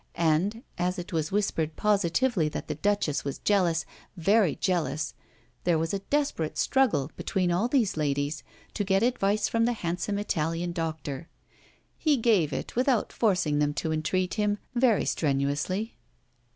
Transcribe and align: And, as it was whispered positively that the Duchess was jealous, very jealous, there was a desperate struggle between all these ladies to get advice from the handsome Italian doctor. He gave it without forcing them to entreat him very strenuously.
And, 0.15 0.63
as 0.79 0.97
it 0.97 1.13
was 1.13 1.31
whispered 1.31 1.75
positively 1.75 2.49
that 2.49 2.67
the 2.67 2.73
Duchess 2.73 3.23
was 3.23 3.37
jealous, 3.37 3.85
very 4.17 4.55
jealous, 4.55 5.13
there 5.63 5.77
was 5.77 5.93
a 5.93 5.99
desperate 5.99 6.57
struggle 6.57 7.11
between 7.15 7.51
all 7.51 7.67
these 7.67 7.95
ladies 7.97 8.41
to 8.73 8.83
get 8.83 9.03
advice 9.03 9.47
from 9.47 9.65
the 9.65 9.73
handsome 9.73 10.17
Italian 10.17 10.71
doctor. 10.71 11.29
He 11.99 12.17
gave 12.17 12.51
it 12.51 12.75
without 12.75 13.13
forcing 13.13 13.59
them 13.59 13.75
to 13.75 13.91
entreat 13.91 14.33
him 14.33 14.57
very 14.73 15.05
strenuously. 15.05 15.95